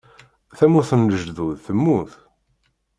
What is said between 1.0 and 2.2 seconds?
lejdud temmut?